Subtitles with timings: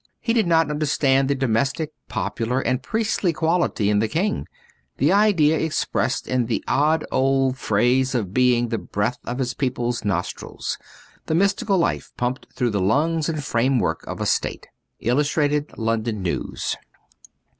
[0.19, 4.47] He did not understand the domestic, popular, and priestly quality in the thing;
[4.97, 10.03] the idea expressed in the odd old phrase of being the breath of his people's
[10.03, 10.79] nostrils;
[11.27, 14.65] the mystical life pumped through the lungs and framework of a state.
[14.87, 16.77] * Illustrated London News.